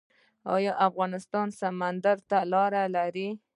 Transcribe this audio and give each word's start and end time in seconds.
آیا 0.55 0.71
افغانستان 0.87 1.47
سمندر 1.59 2.17
ته 2.29 2.39
لاره 2.51 2.83
لري؟ 2.95 3.27